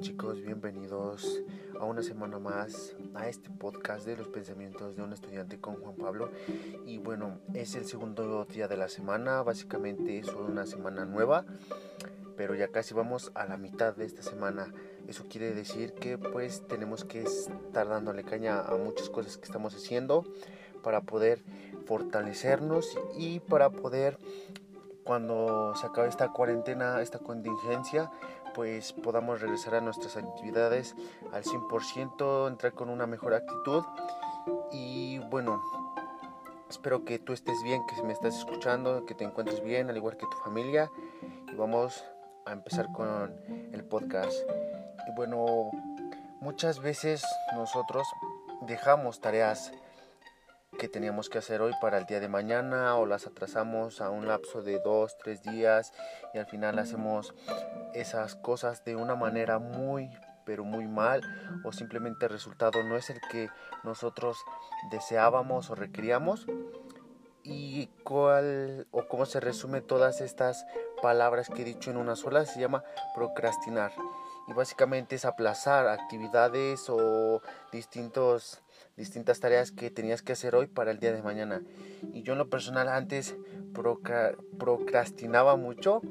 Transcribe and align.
chicos? 0.00 0.40
Bienvenidos 0.40 1.42
a 1.78 1.84
una 1.84 2.02
semana 2.02 2.38
más 2.38 2.96
a 3.12 3.28
este 3.28 3.50
podcast 3.50 4.06
de 4.06 4.16
los 4.16 4.28
pensamientos 4.28 4.96
de 4.96 5.02
un 5.02 5.12
estudiante 5.12 5.60
con 5.60 5.74
Juan 5.76 5.94
Pablo. 5.96 6.30
Y 6.86 6.96
bueno, 6.96 7.38
es 7.52 7.74
el 7.74 7.84
segundo 7.84 8.46
día 8.46 8.66
de 8.66 8.78
la 8.78 8.88
semana, 8.88 9.42
básicamente 9.42 10.18
es 10.18 10.28
una 10.28 10.64
semana 10.64 11.04
nueva, 11.04 11.44
pero 12.34 12.54
ya 12.54 12.68
casi 12.68 12.94
vamos 12.94 13.30
a 13.34 13.44
la 13.44 13.58
mitad 13.58 13.94
de 13.94 14.06
esta 14.06 14.22
semana. 14.22 14.72
Eso 15.06 15.26
quiere 15.28 15.52
decir 15.52 15.92
que 15.92 16.16
pues 16.16 16.66
tenemos 16.66 17.04
que 17.04 17.22
estar 17.22 17.86
dándole 17.86 18.24
caña 18.24 18.62
a 18.62 18.74
muchas 18.76 19.10
cosas 19.10 19.36
que 19.36 19.44
estamos 19.44 19.74
haciendo 19.74 20.24
para 20.82 21.02
poder 21.02 21.42
fortalecernos 21.84 22.98
y 23.18 23.40
para 23.40 23.68
poder 23.68 24.16
cuando 25.10 25.74
se 25.74 25.88
acabe 25.88 26.06
esta 26.06 26.28
cuarentena, 26.28 27.02
esta 27.02 27.18
contingencia, 27.18 28.12
pues 28.54 28.92
podamos 28.92 29.40
regresar 29.40 29.74
a 29.74 29.80
nuestras 29.80 30.16
actividades 30.16 30.94
al 31.32 31.42
100%, 31.42 32.46
entrar 32.46 32.74
con 32.74 32.88
una 32.88 33.08
mejor 33.08 33.34
actitud 33.34 33.82
y 34.70 35.18
bueno, 35.18 35.60
espero 36.68 37.04
que 37.04 37.18
tú 37.18 37.32
estés 37.32 37.60
bien, 37.64 37.82
que 37.88 38.00
me 38.04 38.12
estás 38.12 38.38
escuchando, 38.38 39.04
que 39.04 39.16
te 39.16 39.24
encuentres 39.24 39.64
bien, 39.64 39.90
al 39.90 39.96
igual 39.96 40.16
que 40.16 40.26
tu 40.30 40.36
familia 40.44 40.88
y 41.52 41.56
vamos 41.56 42.04
a 42.46 42.52
empezar 42.52 42.92
con 42.92 43.34
el 43.72 43.82
podcast. 43.82 44.48
Y 45.08 45.16
bueno, 45.16 45.72
muchas 46.38 46.78
veces 46.78 47.24
nosotros 47.56 48.06
dejamos 48.60 49.20
tareas 49.20 49.72
que 50.80 50.88
teníamos 50.88 51.28
que 51.28 51.36
hacer 51.36 51.60
hoy 51.60 51.72
para 51.78 51.98
el 51.98 52.06
día 52.06 52.20
de 52.20 52.28
mañana 52.28 52.96
o 52.96 53.04
las 53.04 53.26
atrasamos 53.26 54.00
a 54.00 54.08
un 54.08 54.26
lapso 54.26 54.62
de 54.62 54.80
dos, 54.80 55.14
tres 55.18 55.42
días 55.42 55.92
y 56.32 56.38
al 56.38 56.46
final 56.46 56.78
hacemos 56.78 57.34
esas 57.92 58.34
cosas 58.34 58.82
de 58.86 58.96
una 58.96 59.14
manera 59.14 59.58
muy 59.58 60.08
pero 60.46 60.64
muy 60.64 60.88
mal 60.88 61.20
o 61.64 61.72
simplemente 61.72 62.24
el 62.24 62.32
resultado 62.32 62.82
no 62.82 62.96
es 62.96 63.10
el 63.10 63.20
que 63.30 63.50
nosotros 63.84 64.38
deseábamos 64.90 65.68
o 65.68 65.74
requeríamos. 65.74 66.46
Y 67.42 67.88
cuál 68.02 68.86
o 68.90 69.06
cómo 69.06 69.26
se 69.26 69.38
resume 69.38 69.82
todas 69.82 70.22
estas 70.22 70.64
palabras 71.02 71.50
que 71.50 71.60
he 71.60 71.64
dicho 71.66 71.90
en 71.90 71.98
una 71.98 72.16
sola 72.16 72.46
se 72.46 72.58
llama 72.58 72.84
procrastinar 73.14 73.92
y 74.50 74.52
básicamente 74.52 75.14
es 75.14 75.24
aplazar 75.24 75.86
actividades 75.86 76.90
o 76.90 77.40
distintos 77.70 78.60
distintas 78.96 79.38
tareas 79.40 79.70
que 79.70 79.90
tenías 79.90 80.22
que 80.22 80.32
hacer 80.32 80.54
hoy 80.54 80.66
para 80.66 80.90
el 80.90 80.98
día 80.98 81.12
de 81.12 81.22
mañana. 81.22 81.62
Y 82.12 82.22
yo 82.22 82.32
en 82.32 82.38
lo 82.38 82.50
personal 82.50 82.88
antes 82.88 83.36
procrastinaba 84.58 85.56
mucho. 85.56 86.02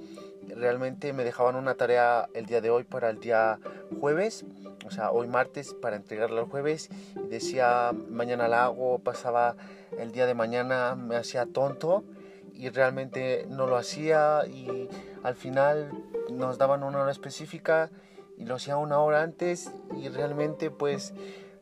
Realmente 0.47 1.13
me 1.13 1.23
dejaban 1.23 1.55
una 1.55 1.75
tarea 1.75 2.29
el 2.33 2.45
día 2.45 2.61
de 2.61 2.71
hoy 2.71 2.85
para 2.85 3.09
el 3.09 3.19
día 3.19 3.59
jueves, 3.99 4.45
o 4.87 4.91
sea, 4.91 5.11
hoy 5.11 5.27
martes 5.27 5.75
para 5.75 5.97
entregarla 5.97 6.39
el 6.39 6.47
jueves. 6.47 6.89
Y 7.15 7.27
decía, 7.27 7.91
mañana 8.07 8.47
la 8.47 8.63
hago, 8.63 8.99
pasaba 8.99 9.55
el 9.97 10.11
día 10.11 10.25
de 10.25 10.33
mañana, 10.33 10.95
me 10.95 11.15
hacía 11.15 11.45
tonto 11.45 12.05
y 12.53 12.69
realmente 12.69 13.45
no 13.49 13.67
lo 13.67 13.75
hacía 13.75 14.43
y 14.47 14.89
al 15.23 15.35
final 15.35 15.91
nos 16.31 16.57
daban 16.57 16.83
una 16.83 17.01
hora 17.01 17.11
específica 17.11 17.91
y 18.39 18.45
lo 18.45 18.55
hacía 18.55 18.77
una 18.77 18.99
hora 18.99 19.21
antes 19.21 19.71
y 19.95 20.07
realmente 20.07 20.71
pues 20.71 21.13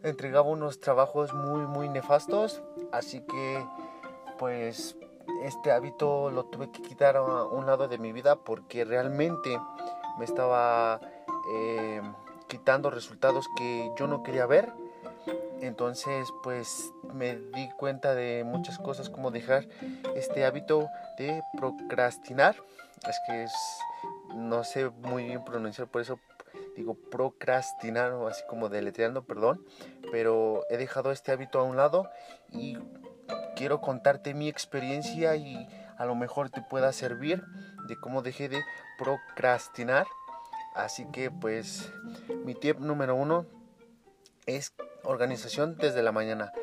entregaba 0.04 0.48
unos 0.48 0.80
trabajos 0.80 1.34
muy 1.34 1.66
muy 1.66 1.90
nefastos. 1.90 2.62
Así 2.92 3.22
que 3.22 3.66
pues 4.38 4.96
este 5.44 5.72
hábito 5.72 6.30
lo 6.32 6.46
tuve 6.46 6.72
que 6.72 6.82
quitar 6.84 7.18
a 7.18 7.24
un 7.24 7.66
lado 7.66 7.88
de 7.88 7.98
mi 7.98 8.14
vida 8.14 8.38
porque 8.38 8.86
realmente 8.86 9.60
me 10.20 10.26
estaba 10.26 11.02
eh, 11.52 12.02
quitando 12.48 12.92
resultados 12.92 13.48
que 13.58 13.92
yo 13.98 14.08
no 14.08 14.22
quería 14.22 14.46
ver. 14.46 14.72
Entonces 15.62 16.32
pues 16.44 16.94
me 17.12 17.36
di 17.36 17.70
cuenta 17.72 18.14
de 18.14 18.44
muchas 18.44 18.78
cosas 18.78 19.10
como 19.10 19.32
dejar 19.32 19.68
este 20.16 20.46
hábito 20.46 20.88
de 21.18 21.42
procrastinar. 21.58 22.56
Es 23.08 23.20
que 23.28 23.44
es, 23.44 23.54
no 24.36 24.64
sé 24.64 24.90
muy 24.90 25.26
bien 25.26 25.44
pronunciar 25.44 25.88
por 25.88 26.02
eso 26.02 26.20
digo 26.78 26.94
procrastinar 26.94 28.14
o 28.14 28.28
así 28.28 28.44
como 28.48 28.70
deletreando, 28.70 29.26
perdón, 29.26 29.66
pero 30.12 30.64
he 30.70 30.78
dejado 30.78 31.12
este 31.12 31.32
hábito 31.32 31.60
a 31.60 31.64
un 31.64 31.76
lado 31.76 32.10
y 32.52 32.78
quiero 33.56 33.82
contarte 33.82 34.36
mi 34.36 34.48
experiencia 34.48 35.36
y 35.36 35.68
a 35.98 36.06
lo 36.06 36.16
mejor 36.16 36.52
te 36.52 36.62
pueda 36.62 36.94
servir 36.94 37.44
de 37.88 38.00
cómo 38.00 38.22
dejé 38.22 38.48
de 38.48 38.62
procrastinar. 39.00 40.06
Así 40.76 41.08
que 41.12 41.32
pues 41.32 41.92
mi 42.46 42.54
tip 42.54 42.78
número 42.78 43.16
uno 43.16 43.48
es 44.46 44.74
organización 45.04 45.78
desde 45.78 46.04
la 46.04 46.12
mañana. 46.12 46.54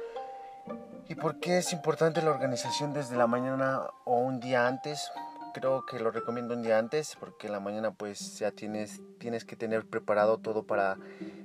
¿Y 1.08 1.16
por 1.16 1.41
qué 1.41 1.58
es 1.58 1.72
importante 1.72 2.22
la 2.22 2.30
organización 2.30 2.92
desde 2.92 3.16
la 3.16 3.26
mañana 3.26 3.82
o 4.04 4.19
un 4.19 4.38
día 4.38 4.69
antes? 4.69 5.10
Creo 5.54 5.87
que 5.87 5.98
lo 5.98 6.10
recomiendo 6.10 6.53
un 6.53 6.62
día 6.62 6.78
antes 6.78 7.16
porque 7.19 7.47
en 7.47 7.53
la 7.53 7.60
mañana 7.60 7.92
pues 7.92 8.38
ya 8.38 8.50
tienes, 8.50 9.00
tienes 9.19 9.47
que 9.47 9.56
tener 9.56 9.87
preparado 9.87 10.37
todo 10.38 10.65
para 10.65 10.98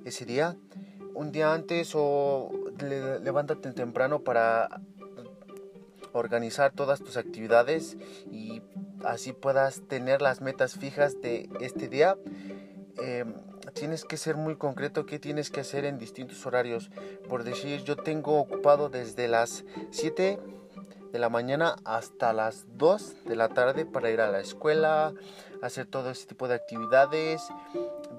ese 0.03 0.25
día. 0.25 0.58
Un 1.14 1.31
día 1.31 1.53
antes 1.53 1.92
o 1.96 2.52
levántate 3.22 3.72
temprano 3.72 4.22
para 4.22 4.81
organizar 6.12 6.72
todas 6.74 7.00
tus 7.00 7.18
actividades 7.18 7.97
y 8.31 8.62
así 9.06 9.31
puedas 9.31 9.81
tener 9.88 10.22
las 10.22 10.41
metas 10.41 10.74
fijas 10.76 11.22
de 11.22 11.50
este 11.62 11.88
día. 11.88 12.18
Em, 12.97 13.34
tienes 13.74 14.03
que 14.06 14.18
ser 14.18 14.36
muy 14.36 14.56
concreto 14.56 15.06
qué 15.06 15.20
tienes 15.20 15.52
que 15.52 15.62
hacer 15.62 15.86
en 15.86 16.00
distintos 16.00 16.46
horarios. 16.46 16.90
Por 17.28 17.44
decir, 17.44 17.84
yo 17.84 17.96
tengo 17.96 18.40
ocupado 18.40 18.90
desde 18.90 19.28
las 19.28 19.64
7 19.91 20.40
de 21.12 21.20
la 21.20 21.30
mañana 21.30 21.75
hasta 21.86 22.34
las 22.34 22.66
2 22.78 23.25
de 23.25 23.36
la 23.36 23.50
tarde 23.50 23.86
para 23.86 24.09
ir 24.09 24.22
a 24.22 24.30
la 24.31 24.40
escuela, 24.40 25.14
hacer 25.62 25.88
todo 25.88 26.12
ese 26.12 26.28
tipo 26.28 26.47
de 26.47 26.56
actividades. 26.56 27.42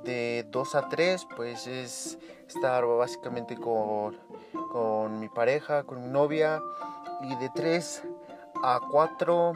De 0.04 0.46
2 0.50 0.74
a 0.74 0.88
3 0.88 1.26
pues 1.36 1.66
es 1.66 2.18
estar 2.48 2.84
básicamente 2.86 3.56
con, 3.56 4.16
con 4.72 5.20
mi 5.20 5.28
pareja, 5.28 5.84
con 5.84 6.02
mi 6.02 6.08
novia. 6.08 6.60
Y 7.22 7.36
de 7.36 7.50
3 7.54 8.02
a 8.62 8.80
4 8.90 9.52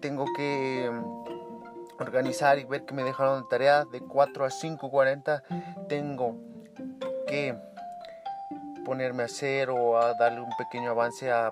tengo 0.00 0.26
que 0.36 0.90
organizar 1.98 2.58
y 2.58 2.64
ver 2.64 2.84
que 2.84 2.94
me 2.94 3.04
dejaron 3.04 3.42
de 3.42 3.48
tarea. 3.48 3.84
De 3.84 4.00
4 4.00 4.44
a 4.44 4.48
5.40 4.48 5.86
tengo 5.88 6.36
que 7.26 7.56
ponerme 8.84 9.22
a 9.22 9.26
hacer 9.26 9.70
o 9.70 9.98
a 9.98 10.14
darle 10.14 10.40
un 10.40 10.50
pequeño 10.56 10.90
avance 10.90 11.30
a 11.30 11.50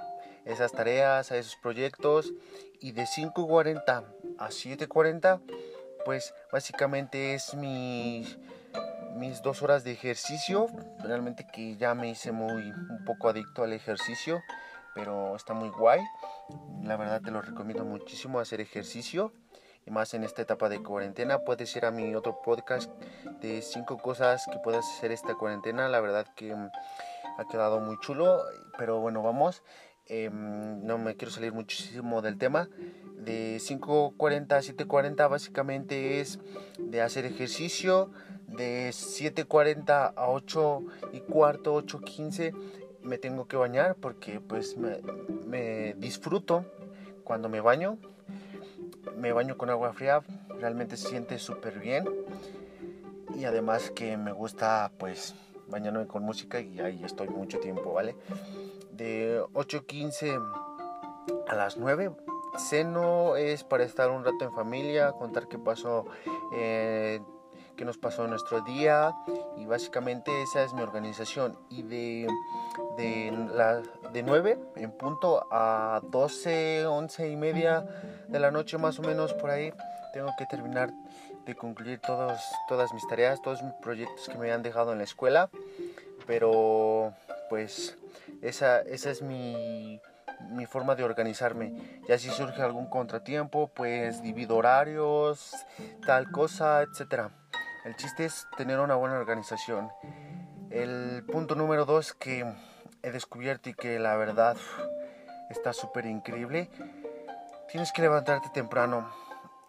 esas 0.48 0.72
tareas, 0.72 1.30
a 1.30 1.36
esos 1.36 1.56
proyectos 1.56 2.32
y 2.80 2.92
de 2.92 3.04
5.40 3.04 4.04
a 4.38 4.48
7.40 4.48 5.40
pues 6.04 6.32
básicamente 6.50 7.34
es 7.34 7.54
mi, 7.54 8.24
mis 9.16 9.42
dos 9.42 9.62
horas 9.62 9.84
de 9.84 9.92
ejercicio. 9.92 10.68
Realmente 11.00 11.46
que 11.52 11.76
ya 11.76 11.94
me 11.94 12.08
hice 12.08 12.32
muy 12.32 12.62
un 12.62 13.04
poco 13.04 13.28
adicto 13.28 13.62
al 13.62 13.72
ejercicio 13.72 14.42
pero 14.94 15.36
está 15.36 15.54
muy 15.54 15.68
guay. 15.68 16.00
La 16.82 16.96
verdad 16.96 17.20
te 17.20 17.30
lo 17.30 17.42
recomiendo 17.42 17.84
muchísimo 17.84 18.40
hacer 18.40 18.60
ejercicio 18.60 19.32
y 19.86 19.90
más 19.90 20.14
en 20.14 20.24
esta 20.24 20.42
etapa 20.42 20.68
de 20.68 20.82
cuarentena. 20.82 21.40
Puedes 21.40 21.76
ir 21.76 21.84
a 21.84 21.90
mi 21.90 22.14
otro 22.14 22.40
podcast 22.42 22.90
de 23.40 23.62
cinco 23.62 23.98
cosas 23.98 24.44
que 24.50 24.58
puedas 24.58 24.84
hacer 24.88 25.12
esta 25.12 25.34
cuarentena. 25.34 25.88
La 25.88 26.00
verdad 26.00 26.26
que 26.34 26.52
ha 26.52 27.44
quedado 27.50 27.80
muy 27.80 27.98
chulo 28.00 28.42
pero 28.78 28.98
bueno 29.00 29.22
vamos 29.22 29.62
Em, 30.08 30.82
no 30.84 30.96
me 30.96 31.16
quiero 31.16 31.30
salir 31.30 31.52
muchísimo 31.52 32.22
del 32.22 32.38
tema. 32.38 32.68
De 33.16 33.56
5.40 33.56 34.52
a 34.52 34.60
7.40 34.60 35.28
básicamente 35.28 36.20
es 36.20 36.38
de 36.78 37.02
hacer 37.02 37.26
ejercicio. 37.26 38.10
De 38.46 38.88
7.40 38.88 40.14
a 40.16 40.30
8 40.30 40.82
y 41.12 41.20
cuarto, 41.20 41.82
8.15 41.82 42.54
me 43.02 43.18
tengo 43.18 43.46
que 43.46 43.56
bañar 43.56 43.94
porque 43.94 44.40
pues 44.40 44.76
me, 44.76 45.00
me 45.46 45.94
disfruto 45.94 46.64
cuando 47.24 47.48
me 47.48 47.60
baño. 47.60 47.98
Me 49.16 49.32
baño 49.32 49.58
con 49.58 49.68
agua 49.68 49.92
fría, 49.92 50.22
realmente 50.60 50.96
se 50.96 51.08
siente 51.08 51.38
súper 51.38 51.78
bien. 51.80 52.08
Y 53.36 53.44
además 53.44 53.90
que 53.90 54.16
me 54.16 54.32
gusta 54.32 54.90
pues 54.96 55.34
bañarme 55.68 56.06
con 56.06 56.22
música 56.22 56.60
y 56.60 56.80
ahí 56.80 57.04
estoy 57.04 57.28
mucho 57.28 57.58
tiempo, 57.58 57.92
¿vale? 57.92 58.14
De 58.98 59.40
8.15 59.54 61.46
a 61.48 61.54
las 61.54 61.78
9. 61.78 62.10
Ceno 62.58 63.36
es 63.36 63.64
para 63.64 63.84
estar 63.84 64.10
un 64.10 64.24
rato 64.24 64.44
en 64.44 64.52
familia, 64.52 65.12
contar 65.12 65.46
qué 65.46 65.58
pasó, 65.58 66.06
eh, 66.52 67.20
qué 67.76 67.84
nos 67.84 67.96
pasó 67.96 68.24
en 68.24 68.30
nuestro 68.30 68.60
día 68.62 69.14
y 69.56 69.64
básicamente 69.64 70.42
esa 70.42 70.64
es 70.64 70.74
mi 70.74 70.82
organización 70.82 71.56
y 71.70 71.82
de, 71.82 72.26
de, 72.96 73.48
la, 73.54 73.82
de 74.12 74.22
9 74.24 74.58
en 74.76 74.90
punto 74.90 75.46
a 75.52 76.00
12, 76.02 76.86
11 76.86 77.28
y 77.28 77.36
media 77.36 77.86
de 78.26 78.40
la 78.40 78.50
noche 78.50 78.78
más 78.78 78.98
o 78.98 79.02
menos 79.02 79.32
por 79.34 79.50
ahí 79.50 79.72
tengo 80.12 80.32
que 80.36 80.46
terminar 80.46 80.90
de 81.46 81.54
concluir 81.54 82.00
todos, 82.00 82.40
todas 82.68 82.92
mis 82.92 83.06
tareas, 83.06 83.40
todos 83.40 83.62
mis 83.62 83.74
proyectos 83.74 84.28
que 84.28 84.36
me 84.38 84.50
han 84.50 84.62
dejado 84.62 84.90
en 84.92 84.98
la 84.98 85.04
escuela 85.04 85.48
pero 86.26 87.14
pues 87.48 87.96
esa, 88.42 88.80
esa 88.80 89.10
es 89.10 89.22
mi, 89.22 90.00
mi 90.50 90.66
forma 90.66 90.94
de 90.94 91.04
organizarme. 91.04 92.00
Ya 92.08 92.18
si 92.18 92.30
surge 92.30 92.62
algún 92.62 92.86
contratiempo, 92.86 93.68
pues 93.68 94.22
divido 94.22 94.56
horarios, 94.56 95.54
tal 96.06 96.30
cosa, 96.30 96.82
etc. 96.82 97.30
El 97.84 97.96
chiste 97.96 98.24
es 98.24 98.46
tener 98.56 98.78
una 98.80 98.94
buena 98.94 99.16
organización. 99.16 99.90
El 100.70 101.24
punto 101.24 101.54
número 101.54 101.84
dos 101.84 102.12
que 102.12 102.44
he 103.02 103.10
descubierto 103.10 103.70
y 103.70 103.74
que 103.74 103.98
la 103.98 104.16
verdad 104.16 104.56
está 105.50 105.72
súper 105.72 106.06
increíble, 106.06 106.70
tienes 107.70 107.92
que 107.92 108.02
levantarte 108.02 108.50
temprano. 108.50 109.10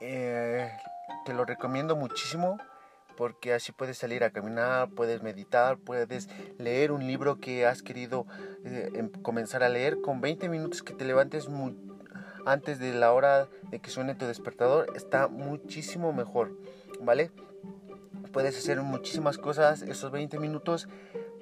Eh, 0.02 0.72
te 1.26 1.34
lo 1.34 1.46
recomiendo 1.46 1.96
muchísimo 1.96 2.58
porque 3.20 3.52
así 3.54 3.74
puedes 3.74 3.98
salir 3.98 4.24
a 4.24 4.30
caminar, 4.30 4.92
puedes 4.92 5.22
meditar, 5.22 5.78
puedes 5.78 6.30
leer 6.58 6.94
un 6.94 7.06
libro 7.06 7.38
que 7.38 7.66
has 7.66 7.84
querido 7.84 8.26
eh, 8.64 8.92
em, 8.96 9.10
comenzar 9.10 9.62
a 9.62 9.68
leer 9.68 10.00
con 10.00 10.22
20 10.22 10.48
minutos 10.48 10.84
que 10.84 10.94
te 10.94 11.04
levantes 11.04 11.50
antes 12.46 12.80
de 12.80 12.94
la 12.94 13.12
hora 13.12 13.50
de 13.72 13.80
que 13.80 13.90
suene 13.90 14.16
tu 14.16 14.26
despertador, 14.26 14.96
está 14.96 15.28
muchísimo 15.28 16.14
mejor, 16.14 16.54
¿vale? 17.02 17.30
Puedes 18.32 18.58
hacer 18.58 18.82
muchísimas 18.84 19.38
cosas 19.38 19.82
esos 19.82 20.12
20 20.12 20.40
minutos, 20.40 20.88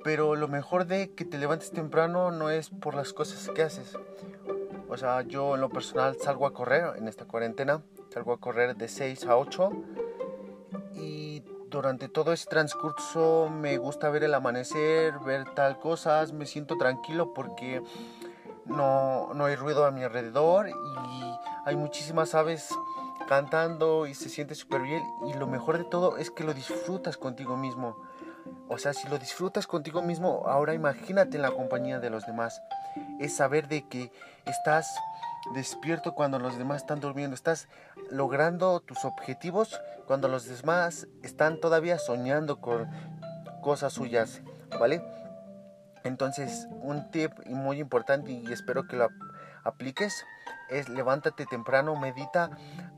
pero 0.04 0.36
lo 0.36 0.48
mejor 0.48 0.88
de 0.88 1.12
que 1.12 1.26
te 1.26 1.38
levantes 1.38 1.70
temprano 1.70 2.32
no 2.32 2.50
es 2.50 2.72
por 2.72 2.96
las 2.96 3.14
cosas 3.14 3.54
que 3.54 3.62
haces. 3.62 3.96
O 4.90 4.98
sea, 4.98 5.22
yo 5.22 5.54
en 5.54 5.62
lo 5.62 5.70
personal 5.70 6.18
salgo 6.20 6.48
a 6.48 6.56
correr 6.56 6.98
en 6.98 7.08
esta 7.08 7.26
cuarentena, 7.26 7.84
salgo 8.10 8.34
a 8.34 8.40
correr 8.40 8.76
de 8.78 8.88
6 8.88 9.28
a 9.28 9.38
8 9.38 9.72
y 10.06 10.07
durante 11.70 12.10
todo 12.10 12.34
ese 12.34 12.48
transcurso 12.48 13.50
me 13.50 13.78
gusta 13.78 14.10
ver 14.10 14.24
el 14.24 14.34
amanecer, 14.34 15.20
ver 15.20 15.46
tal 15.54 15.80
cosas, 15.80 16.34
me 16.34 16.46
siento 16.46 16.78
tranquilo 16.78 17.34
porque 17.34 17.82
no, 18.66 19.34
no 19.34 19.46
hay 19.46 19.56
ruido 19.56 19.86
a 19.86 19.92
mi 19.92 20.04
alrededor 20.04 20.70
y 20.70 20.74
hay 21.66 21.76
muchísimas 21.76 22.36
aves 22.36 22.70
cantando 23.28 24.08
y 24.08 24.14
se 24.14 24.30
siente 24.30 24.56
súper 24.56 24.82
bien 24.82 25.04
y 25.28 25.34
lo 25.34 25.48
mejor 25.48 25.78
de 25.78 25.84
todo 25.84 26.18
es 26.18 26.32
que 26.32 26.44
lo 26.44 26.54
disfrutas 26.54 27.18
contigo 27.18 27.58
mismo. 27.58 27.98
O 28.70 28.78
sea, 28.78 28.94
si 28.94 29.08
lo 29.10 29.18
disfrutas 29.18 29.68
contigo 29.68 30.02
mismo, 30.02 30.44
ahora 30.48 30.74
imagínate 30.74 31.36
en 31.36 31.42
la 31.42 31.52
compañía 31.52 32.00
de 32.00 32.10
los 32.10 32.26
demás. 32.26 32.62
Es 33.20 33.36
saber 33.36 33.68
de 33.68 33.88
que 33.88 34.12
estás 34.46 34.98
despierto 35.54 36.14
cuando 36.14 36.40
los 36.40 36.58
demás 36.58 36.78
están 36.78 37.00
durmiendo. 37.00 37.36
Estás 37.36 37.68
logrando 38.10 38.80
tus 38.80 39.06
objetivos 39.06 39.80
cuando 40.06 40.28
los 40.28 40.46
demás 40.46 41.08
están 41.24 41.60
todavía 41.60 42.00
soñando 42.00 42.60
con 42.60 42.90
cosas 43.62 43.94
suyas, 43.94 44.42
¿vale? 44.80 45.02
Entonces, 46.04 46.68
un 46.82 47.12
tip 47.12 47.32
muy 47.48 47.80
importante 47.80 48.32
y 48.32 48.52
espero 48.52 48.88
que 48.88 48.96
lo 48.96 49.10
apliques 49.64 50.26
es 50.70 50.90
levántate 50.90 51.46
temprano, 51.46 51.96
medita, 51.96 52.52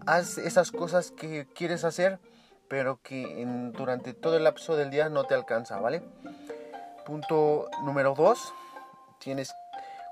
haz 0.06 0.38
esas 0.38 0.72
cosas 0.72 1.12
que 1.12 1.48
quieres 1.56 1.84
hacer, 1.84 2.20
pero 2.68 3.02
que 3.02 3.46
durante 3.74 4.14
todo 4.14 4.38
el 4.38 4.44
lapso 4.44 4.76
del 4.76 4.92
día 4.92 5.10
no 5.10 5.24
te 5.24 5.34
alcanza, 5.34 5.80
¿vale? 5.80 6.04
Punto 7.06 7.68
número 7.84 8.14
dos, 8.14 8.54
tienes 9.20 9.52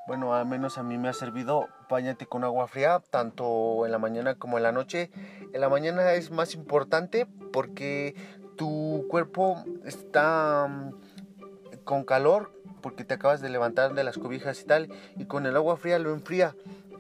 bueno, 0.08 0.34
al 0.34 0.46
menos 0.46 0.78
a 0.78 0.84
mí 0.84 0.98
me 0.98 1.10
ha 1.10 1.14
servido, 1.14 1.68
bañate 1.90 2.26
con 2.26 2.44
agua 2.44 2.68
fría, 2.68 3.02
tanto 3.10 3.86
en 3.86 3.92
la 3.92 4.00
mañana 4.00 4.36
como 4.36 4.58
en 4.58 4.64
la 4.64 4.72
noche. 4.72 5.12
En 5.54 5.62
la 5.62 5.70
mañana 5.70 6.14
es 6.14 6.32
más 6.32 6.54
importante 6.54 7.28
porque 7.52 8.16
tu 8.56 9.06
cuerpo 9.10 9.64
está 9.86 10.68
mm, 10.68 11.84
con 11.84 12.04
calor, 12.04 12.52
porque 12.82 13.04
te 13.04 13.14
acabas 13.14 13.42
de 13.42 13.50
levantar 13.50 13.94
de 13.94 14.04
las 14.04 14.18
cobijas 14.18 14.62
y 14.62 14.66
tal, 14.66 14.90
y 15.18 15.26
con 15.26 15.46
el 15.46 15.56
agua 15.56 15.78
fría 15.78 16.00
lo 16.00 16.12
enfría. 16.14 16.56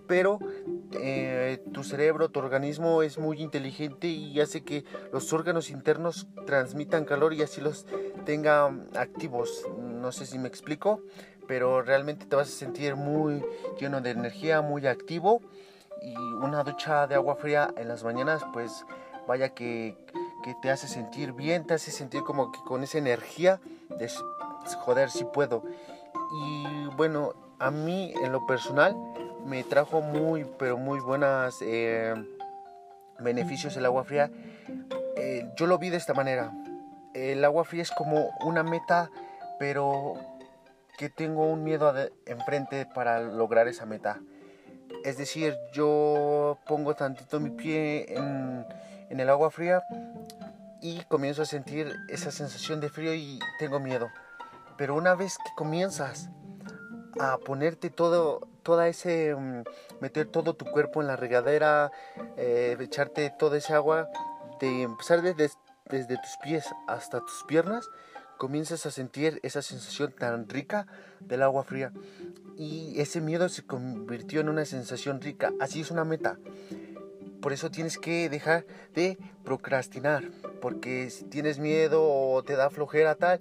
Pero 0.07 0.39
eh, 0.93 1.61
tu 1.73 1.83
cerebro, 1.83 2.29
tu 2.29 2.39
organismo 2.39 3.03
es 3.03 3.17
muy 3.17 3.41
inteligente 3.41 4.07
y 4.07 4.39
hace 4.39 4.63
que 4.63 4.85
los 5.11 5.33
órganos 5.33 5.69
internos 5.69 6.27
transmitan 6.45 7.03
calor 7.03 7.33
y 7.33 7.41
así 7.41 7.59
los 7.59 7.85
tenga 8.25 8.67
activos. 8.95 9.65
No 9.77 10.13
sé 10.13 10.25
si 10.25 10.39
me 10.39 10.47
explico 10.47 11.01
pero 11.47 11.81
realmente 11.81 12.25
te 12.25 12.35
vas 12.35 12.47
a 12.47 12.51
sentir 12.51 12.95
muy 12.95 13.43
lleno 13.79 14.01
de 14.01 14.11
energía, 14.11 14.61
muy 14.61 14.87
activo 14.87 15.41
y 16.01 16.15
una 16.15 16.63
ducha 16.63 17.07
de 17.07 17.15
agua 17.15 17.35
fría 17.35 17.73
en 17.77 17.87
las 17.87 18.03
mañanas 18.03 18.45
pues 18.53 18.85
vaya 19.27 19.49
que, 19.49 19.97
que 20.43 20.55
te 20.61 20.69
hace 20.69 20.87
sentir 20.87 21.33
bien, 21.33 21.65
te 21.65 21.73
hace 21.73 21.91
sentir 21.91 22.21
como 22.23 22.51
que 22.51 22.59
con 22.61 22.83
esa 22.83 22.97
energía 22.97 23.59
de 23.97 24.09
joder 24.79 25.09
si 25.09 25.25
puedo. 25.25 25.63
Y 26.31 26.87
bueno, 26.95 27.33
a 27.59 27.71
mí 27.71 28.13
en 28.21 28.31
lo 28.31 28.45
personal 28.45 28.95
me 29.45 29.63
trajo 29.63 30.01
muy 30.01 30.45
pero 30.59 30.77
muy 30.77 30.99
buenas 30.99 31.57
eh, 31.61 32.13
beneficios 33.19 33.75
el 33.77 33.85
agua 33.85 34.03
fría. 34.03 34.29
Eh, 35.15 35.49
yo 35.55 35.67
lo 35.67 35.77
vi 35.77 35.89
de 35.89 35.97
esta 35.97 36.13
manera. 36.13 36.51
El 37.13 37.43
agua 37.43 37.63
fría 37.63 37.81
es 37.81 37.91
como 37.91 38.29
una 38.41 38.63
meta 38.63 39.09
pero 39.59 40.13
que 40.97 41.09
tengo 41.09 41.45
un 41.45 41.63
miedo 41.63 41.93
enfrente 42.25 42.87
para 42.87 43.21
lograr 43.21 43.67
esa 43.67 43.85
meta. 43.85 44.19
Es 45.03 45.17
decir, 45.17 45.55
yo 45.71 46.57
pongo 46.65 46.95
tantito 46.95 47.39
mi 47.39 47.51
pie 47.51 48.17
en, 48.17 48.65
el 49.09 49.29
agua 49.29 49.51
fría 49.51 49.83
y 50.81 51.01
comienzo 51.03 51.43
a 51.43 51.45
sentir 51.45 51.95
esa 52.09 52.31
sensación 52.31 52.81
de 52.81 52.89
frío 52.89 53.13
y 53.13 53.39
tengo 53.59 53.79
miedo. 53.79 54.09
Pero 54.77 54.95
una 54.95 55.15
vez 55.15 55.37
que 55.37 55.51
comienzas 55.55 56.29
a 57.19 57.37
ponerte 57.37 57.89
todo, 57.89 58.47
toda 58.63 58.87
ese, 58.87 59.35
mm, 59.35 59.63
meter 60.01 60.27
todo 60.27 60.55
tu 60.55 60.65
cuerpo 60.65 61.01
en 61.01 61.07
la 61.07 61.15
regadera, 61.15 61.91
eh, 62.37 62.75
echarte 62.79 63.31
toda 63.37 63.57
esa 63.57 63.75
agua, 63.75 64.09
de 64.59 64.83
empezar 64.83 65.21
desde 65.21 66.17
tus 66.17 66.37
pies 66.43 66.67
hasta 66.87 67.19
tus 67.21 67.43
piernas, 67.47 67.87
comienzas 68.37 68.85
a 68.85 68.91
sentir 68.91 69.39
esa 69.43 69.61
sensación 69.61 70.13
tan 70.13 70.47
rica 70.47 70.87
del 71.19 71.43
agua 71.43 71.63
fría 71.63 71.91
y 72.57 72.99
ese 72.99 73.21
miedo 73.21 73.49
se 73.49 73.63
convirtió 73.63 74.41
en 74.41 74.49
una 74.49 74.65
sensación 74.65 75.21
rica. 75.21 75.53
Así 75.59 75.81
es 75.81 75.91
una 75.91 76.05
meta. 76.05 76.39
Por 77.41 77.53
eso 77.53 77.69
tienes 77.69 77.99
que 77.99 78.29
dejar 78.29 78.65
de 78.95 79.17
procrastinar, 79.43 80.23
porque 80.59 81.09
si 81.11 81.23
tienes 81.25 81.59
miedo 81.59 82.03
o 82.03 82.43
te 82.43 82.55
da 82.55 82.71
flojera 82.71 83.15
tal, 83.15 83.39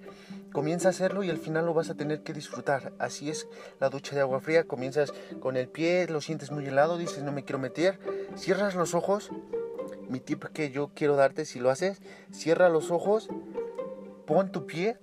comienza 0.53 0.87
a 0.87 0.91
hacerlo 0.91 1.23
y 1.23 1.31
al 1.31 1.39
final 1.39 1.65
lo 1.65 1.73
vas 1.73 1.89
a 1.89 1.95
tener 1.95 2.21
que 2.21 2.31
disfrutar. 2.31 2.93
Así 2.99 3.29
es 3.29 3.47
la 3.79 3.89
ducha 3.89 4.15
de 4.15 4.21
agua 4.21 4.39
fría, 4.39 4.65
comienzas 4.65 5.13
con 5.39 5.57
el 5.57 5.67
pie, 5.67 6.07
lo 6.07 6.21
sientes 6.21 6.51
muy 6.51 6.65
helado, 6.67 6.97
dices 6.97 7.23
no 7.23 7.31
me 7.31 7.43
quiero 7.43 7.59
meter, 7.59 7.99
cierras 8.35 8.75
los 8.75 8.93
ojos. 8.93 9.31
Mi 10.09 10.19
tip 10.19 10.45
que 10.45 10.69
yo 10.69 10.91
quiero 10.93 11.15
darte 11.15 11.43
si 11.43 11.59
lo 11.59 11.69
haces, 11.69 12.01
cierra 12.31 12.69
los 12.69 12.91
ojos, 12.91 13.27
pon 14.27 14.51
tu 14.51 14.67
pie 14.67 14.99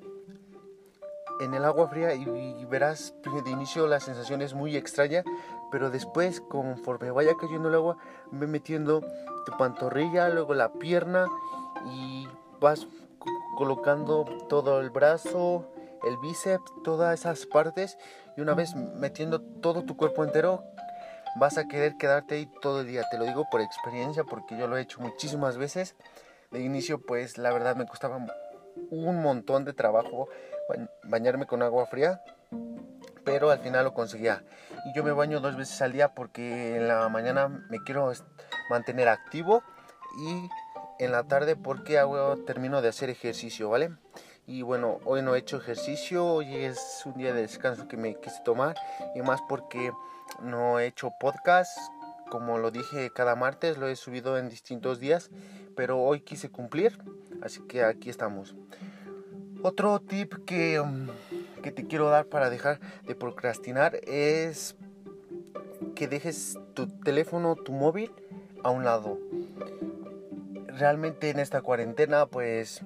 en 1.41 1.55
el 1.55 1.65
agua 1.65 1.89
fría 1.89 2.15
y, 2.15 2.65
verás 2.67 3.15
de 3.45 3.51
inicio 3.51 3.87
la 3.87 3.99
sensación 3.99 4.43
es 4.43 4.55
muy 4.55 4.77
extraña, 4.77 5.25
pero 5.73 5.91
después 5.91 6.41
conforme 6.41 7.11
vaya 7.11 7.33
cayendo 7.41 7.69
el 7.69 7.75
agua, 7.75 7.97
ve 8.31 8.47
metiendo 8.47 9.01
tu 9.45 9.57
pantorrilla, 9.59 10.29
luego 10.29 10.55
la 10.55 10.73
pierna 10.75 11.27
y 11.87 12.29
vas 12.61 12.87
colocando 13.57 14.25
todo 14.49 14.81
el 14.81 14.91
brazo, 14.91 15.69
el 16.05 16.17
bíceps, 16.19 16.73
todas 16.85 17.19
esas 17.19 17.47
partes 17.47 17.99
y 18.37 18.41
una 18.41 18.55
vez 18.55 18.75
metiendo 18.75 19.41
todo 19.41 19.83
tu 19.83 19.97
cuerpo 19.97 20.25
entero, 20.25 20.63
vas 21.37 21.59
a 21.59 21.67
querer 21.67 21.97
quedarte 21.97 22.37
ahí 22.37 22.49
todo 22.61 22.83
el 22.83 22.87
día. 22.87 23.05
Te 23.11 23.19
lo 23.19 23.25
digo 23.25 23.47
por 23.51 23.61
experiencia 23.61 24.25
porque 24.25 24.57
yo 24.57 24.69
lo 24.69 24.77
he 24.77 24.83
hecho 24.83 25.01
muchísimas 25.01 25.57
veces. 25.57 25.97
De 26.51 26.61
inicio 26.61 27.01
pues 27.01 27.39
la 27.39 27.53
verdad 27.53 27.75
me 27.75 27.87
costaba 27.87 28.25
un 28.91 29.23
montón 29.23 29.65
de 29.65 29.73
trabajo 29.73 30.29
bañarme 31.05 31.47
con 31.47 31.63
agua 31.63 31.87
fría, 31.87 32.23
pero 33.25 33.51
al 33.51 33.59
final 33.59 33.85
lo 33.85 33.95
conseguía. 33.95 34.45
Y 34.87 34.97
yo 34.97 35.05
me 35.05 35.13
baño 35.13 35.41
dos 35.41 35.57
veces 35.57 35.81
al 35.83 35.93
día 35.93 36.15
porque 36.15 36.77
en 36.77 36.89
la 36.89 37.09
mañana 37.09 37.49
me 37.49 37.83
quiero 37.85 38.13
mantener 38.71 39.09
activo 39.09 39.63
y 40.19 40.49
en 41.03 41.13
la 41.13 41.25
tarde 41.25 41.57
porque 41.57 41.99
hago, 41.99 42.37
termino 42.45 42.83
de 42.83 42.89
hacer 42.89 43.11
ejercicio, 43.11 43.69
¿vale? 43.69 43.91
Y 44.47 44.63
bueno, 44.63 45.01
hoy 45.05 45.23
no 45.23 45.35
he 45.35 45.39
hecho 45.39 45.57
ejercicio, 45.57 46.27
hoy 46.27 46.55
es 46.55 47.03
un 47.07 47.15
día 47.15 47.33
de 47.33 47.43
descanso 47.43 47.89
que 47.89 47.97
me 47.97 48.15
quise 48.21 48.43
tomar 48.45 48.77
y 49.15 49.23
más 49.23 49.41
porque 49.49 49.91
no 50.43 50.79
he 50.79 50.87
hecho 50.87 51.11
podcast 51.19 51.79
como 52.35 52.59
lo 52.59 52.73
dije 52.73 53.11
cada 53.11 53.37
martes, 53.37 53.79
lo 53.79 53.87
he 53.87 53.97
subido 53.97 54.39
en 54.39 54.49
distintos 54.49 54.99
días, 54.99 55.31
pero 55.77 56.01
hoy 56.01 56.21
quise 56.21 56.51
cumplir, 56.51 56.99
así 57.45 57.61
que 57.63 57.85
aquí 57.85 58.11
estamos. 58.11 58.57
Otro 59.63 60.01
tip 60.01 60.35
que, 60.45 60.81
um, 60.81 61.09
que 61.63 61.71
te 61.71 61.87
quiero 61.87 62.09
dar 62.09 62.27
para 62.27 62.51
dejar 62.51 62.81
de 63.07 63.15
procrastinar 63.15 63.97
es 64.07 64.77
que 65.95 66.09
dejes 66.09 66.59
tu 66.75 66.89
teléfono, 66.89 67.55
tu 67.57 67.73
móvil 67.73 68.11
a 68.63 68.71
un 68.71 68.85
lado. 68.85 69.19
Realmente 70.67 71.31
en 71.31 71.39
esta 71.39 71.63
cuarentena 71.63 72.27
pues 72.27 72.83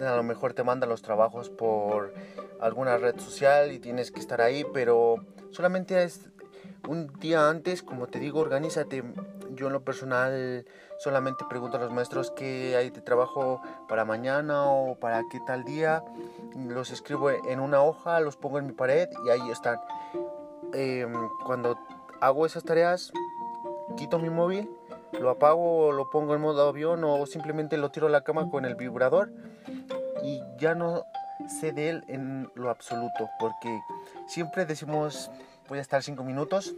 a 0.00 0.16
lo 0.16 0.22
mejor 0.22 0.52
te 0.52 0.62
mandan 0.62 0.88
los 0.88 1.02
trabajos 1.02 1.48
por 1.48 2.12
alguna 2.60 2.98
red 2.98 3.18
social 3.18 3.72
y 3.72 3.78
tienes 3.78 4.10
que 4.10 4.20
estar 4.20 4.40
ahí, 4.40 4.64
pero 4.74 5.24
solamente 5.50 6.02
es 6.02 6.28
un 6.86 7.12
día 7.18 7.48
antes, 7.48 7.82
como 7.82 8.06
te 8.06 8.18
digo, 8.18 8.40
organízate. 8.40 9.02
Yo 9.58 9.66
en 9.66 9.72
lo 9.72 9.82
personal 9.82 10.64
solamente 10.98 11.44
pregunto 11.48 11.78
a 11.78 11.80
los 11.80 11.90
maestros 11.90 12.30
qué 12.30 12.76
hay 12.76 12.90
de 12.90 13.00
trabajo 13.00 13.60
para 13.88 14.04
mañana 14.04 14.66
o 14.66 14.94
para 14.94 15.24
qué 15.28 15.40
tal 15.40 15.64
día. 15.64 16.04
Los 16.56 16.92
escribo 16.92 17.30
en 17.30 17.58
una 17.58 17.82
hoja, 17.82 18.20
los 18.20 18.36
pongo 18.36 18.60
en 18.60 18.66
mi 18.66 18.72
pared 18.72 19.08
y 19.26 19.30
ahí 19.30 19.50
están. 19.50 19.80
Em, 20.72 21.12
cuando 21.44 21.76
hago 22.20 22.46
esas 22.46 22.62
tareas, 22.62 23.12
quito 23.96 24.20
mi 24.20 24.30
móvil, 24.30 24.70
lo 25.20 25.30
apago, 25.30 25.90
lo 25.90 26.08
pongo 26.08 26.36
en 26.36 26.40
modo 26.40 26.68
avión 26.68 27.02
o 27.02 27.26
simplemente 27.26 27.76
lo 27.78 27.90
tiro 27.90 28.06
a 28.06 28.10
la 28.10 28.22
cama 28.22 28.48
con 28.50 28.64
el 28.64 28.76
vibrador 28.76 29.32
y 30.22 30.40
ya 30.58 30.76
no 30.76 31.04
sé 31.60 31.72
de 31.72 31.88
él 31.90 32.04
en 32.08 32.48
lo 32.54 32.70
absoluto 32.70 33.28
porque 33.40 33.80
siempre 34.26 34.66
decimos 34.66 35.30
voy 35.68 35.78
a 35.78 35.82
estar 35.82 36.02
5 36.02 36.22
minutos, 36.22 36.74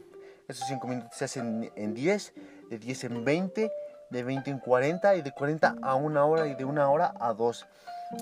esos 0.49 0.66
5 0.66 0.87
minutos 0.87 1.10
se 1.16 1.25
hacen 1.26 1.70
en 1.76 1.94
10, 1.94 2.32
de 2.71 2.79
10 2.79 3.05
en 3.05 3.25
20, 3.25 3.73
de 4.11 4.23
20 4.23 4.50
en 4.50 4.59
40 4.59 5.17
y 5.17 5.23
de 5.23 5.33
40 5.33 5.77
a 5.83 5.95
una 5.97 6.25
hora 6.25 6.47
y 6.47 6.55
de 6.55 6.65
una 6.65 6.89
hora 6.89 7.12
a 7.21 7.35
2. 7.35 7.67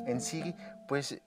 En 0.07 0.21
sí, 0.21 0.55
pues 0.89 1.13
eh, 1.13 1.21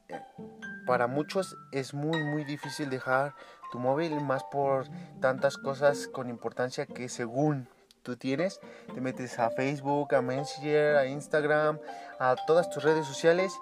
para 0.86 1.08
muchos 1.08 1.56
es 1.72 1.94
muy 1.94 2.22
muy 2.24 2.44
difícil 2.44 2.90
dejar 2.90 3.34
tu 3.72 3.80
móvil 3.80 4.20
más 4.22 4.44
por 4.52 4.88
tantas 5.22 5.58
cosas 5.58 6.08
con 6.08 6.30
importancia 6.30 6.86
que 6.86 7.08
según 7.08 7.68
tú 8.04 8.18
tienes, 8.18 8.60
te 8.94 9.00
metes 9.00 9.40
a 9.40 9.50
Facebook, 9.52 10.14
a 10.14 10.22
Messenger, 10.22 10.98
a 10.98 11.06
Instagram, 11.06 11.80
a 12.20 12.36
todas 12.48 12.70
tus 12.70 12.84
redes 12.84 13.06
sociales 13.06 13.54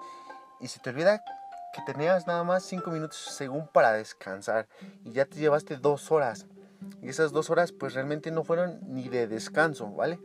y 0.58 0.68
se 0.68 0.80
te 0.80 0.90
olvida 0.90 1.22
que 1.72 1.82
tenías 1.82 2.26
nada 2.26 2.42
más 2.42 2.64
5 2.64 2.90
minutos 2.90 3.18
según 3.36 3.68
para 3.68 3.92
descansar 3.92 4.66
y 5.04 5.12
ya 5.12 5.24
te 5.24 5.38
llevaste 5.38 5.76
2 5.76 6.10
horas. 6.10 6.46
Y 7.02 7.08
esas 7.08 7.32
2 7.32 7.50
horas 7.50 7.72
pues 7.72 7.94
realmente 7.94 8.30
no 8.30 8.44
fueron 8.44 8.80
ni 8.86 9.08
de 9.08 9.26
descanso, 9.26 9.90
¿vale? 9.92 10.18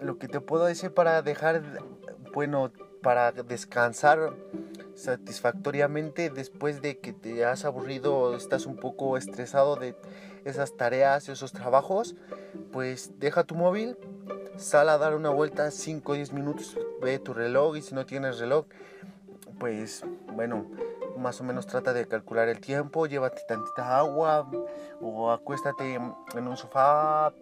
Lo 0.00 0.18
que 0.18 0.28
te 0.28 0.40
puedo 0.40 0.64
decir 0.64 0.92
para 0.92 1.22
dejar, 1.22 1.62
bueno, 2.32 2.72
para 3.02 3.32
descansar 3.32 4.34
satisfactoriamente 4.94 6.30
después 6.30 6.82
de 6.82 6.98
que 6.98 7.12
te 7.12 7.44
has 7.44 7.64
aburrido 7.64 8.36
estás 8.36 8.66
un 8.66 8.76
poco 8.76 9.16
estresado 9.16 9.76
de 9.76 9.96
esas 10.44 10.76
tareas, 10.76 11.28
esos 11.28 11.52
trabajos, 11.52 12.14
pues 12.72 13.12
deja 13.18 13.44
tu 13.44 13.54
móvil, 13.54 13.96
sal 14.56 14.88
a 14.88 14.98
dar 14.98 15.14
una 15.14 15.30
vuelta 15.30 15.70
5 15.70 16.12
o 16.12 16.14
10 16.14 16.32
minutos, 16.32 16.78
ve 17.00 17.18
tu 17.18 17.32
reloj 17.32 17.76
y 17.76 17.82
si 17.82 17.94
no 17.94 18.06
tienes 18.06 18.38
reloj, 18.38 18.66
pues 19.58 20.04
bueno, 20.32 20.66
más 21.16 21.40
o 21.40 21.44
menos 21.44 21.66
trata 21.66 21.92
de 21.92 22.06
calcular 22.06 22.48
el 22.48 22.60
tiempo, 22.60 23.06
llévate 23.06 23.42
tantita 23.46 23.98
agua 23.98 24.48
o 25.00 25.30
acuéstate 25.30 25.94
en 25.94 26.48
un 26.48 26.56
sofá, 26.56 27.32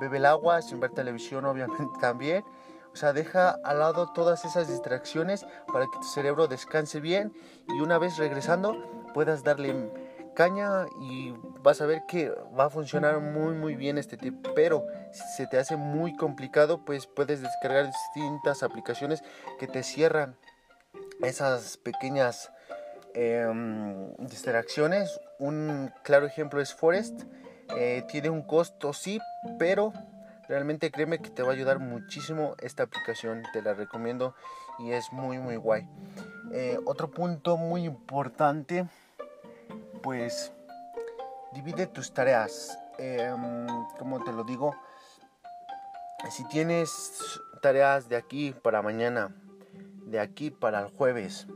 bebe 0.00 0.18
el 0.18 0.26
agua 0.26 0.62
sin 0.62 0.80
ver 0.80 0.90
televisión 0.90 1.44
obviamente 1.46 1.98
también. 2.00 2.44
O 2.92 2.96
sea, 2.96 3.12
deja 3.12 3.50
al 3.64 3.78
lado 3.78 4.12
todas 4.12 4.44
esas 4.44 4.68
distracciones 4.68 5.46
para 5.72 5.84
que 5.84 5.98
tu 5.98 6.06
cerebro 6.06 6.48
descanse 6.48 7.00
bien 7.00 7.32
y 7.68 7.80
una 7.80 7.98
vez 7.98 8.16
regresando 8.16 8.74
puedas 9.14 9.44
darle 9.44 9.92
caña 10.34 10.86
y 11.00 11.34
vas 11.62 11.80
a 11.80 11.86
ver 11.86 12.02
que 12.06 12.30
va 12.58 12.66
a 12.66 12.70
funcionar 12.70 13.20
muy 13.20 13.54
muy 13.54 13.76
bien 13.76 13.98
este 13.98 14.16
tip. 14.16 14.34
Pero 14.54 14.86
si 15.12 15.22
se 15.36 15.46
te 15.46 15.58
hace 15.58 15.76
muy 15.76 16.16
complicado, 16.16 16.84
pues 16.84 17.06
puedes 17.06 17.42
descargar 17.42 17.86
distintas 17.86 18.62
aplicaciones 18.62 19.22
que 19.58 19.66
te 19.66 19.82
cierran 19.82 20.36
esas 21.20 21.76
pequeñas 21.76 22.50
em, 23.18 24.14
distracciones. 24.18 25.20
Un 25.40 25.92
claro 26.04 26.26
ejemplo 26.26 26.60
es 26.60 26.72
Forest. 26.72 27.22
Eh, 27.76 28.04
tiene 28.08 28.30
un 28.30 28.42
costo, 28.42 28.92
sí, 28.92 29.20
pero 29.58 29.92
realmente 30.48 30.92
créeme 30.92 31.18
que 31.18 31.28
te 31.28 31.42
va 31.42 31.50
a 31.50 31.52
ayudar 31.54 31.80
muchísimo 31.80 32.54
esta 32.60 32.84
aplicación. 32.84 33.42
Te 33.52 33.60
la 33.60 33.74
recomiendo 33.74 34.34
y 34.78 34.92
es 34.92 35.12
muy, 35.12 35.38
muy 35.38 35.56
guay. 35.56 35.88
Eh, 36.52 36.78
otro 36.86 37.10
punto 37.10 37.56
muy 37.56 37.84
importante, 37.84 38.86
pues 40.02 40.52
divide 41.52 41.88
tus 41.88 42.14
tareas. 42.14 42.78
Em, 42.98 43.66
como 43.98 44.22
te 44.22 44.32
lo 44.32 44.44
digo, 44.44 44.76
si 46.30 46.46
tienes 46.48 47.40
tareas 47.62 48.08
de 48.08 48.16
aquí 48.16 48.52
para 48.62 48.80
mañana, 48.80 49.34
de 50.06 50.20
aquí 50.20 50.50
para 50.50 50.80
el 50.80 50.86
jueves, 50.86 51.48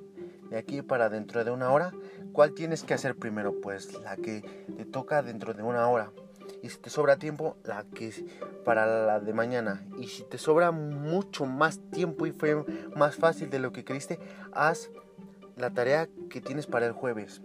de 0.52 0.58
aquí 0.58 0.82
para 0.82 1.08
dentro 1.08 1.42
de 1.44 1.50
una 1.50 1.70
hora, 1.72 1.92
¿cuál 2.32 2.52
tienes 2.52 2.84
que 2.84 2.92
hacer 2.92 3.16
primero? 3.16 3.60
Pues 3.62 3.98
la 4.02 4.16
que 4.16 4.42
te 4.76 4.84
toca 4.84 5.22
dentro 5.22 5.54
de 5.54 5.62
una 5.62 5.88
hora. 5.88 6.12
Y 6.62 6.68
si 6.68 6.78
te 6.78 6.90
sobra 6.90 7.16
tiempo, 7.16 7.56
la 7.64 7.84
que 7.84 8.12
para 8.62 9.06
la 9.06 9.18
de 9.18 9.32
mañana. 9.32 9.82
Y 9.98 10.08
si 10.08 10.24
te 10.24 10.36
sobra 10.36 10.70
mucho 10.70 11.46
más 11.46 11.80
tiempo 11.90 12.26
y 12.26 12.32
fue 12.32 12.64
más 12.94 13.16
fácil 13.16 13.48
de 13.48 13.60
lo 13.60 13.72
que 13.72 13.84
creíste, 13.84 14.20
haz 14.52 14.90
la 15.56 15.70
tarea 15.70 16.08
que 16.28 16.42
tienes 16.42 16.66
para 16.66 16.84
el 16.84 16.92
jueves. 16.92 17.40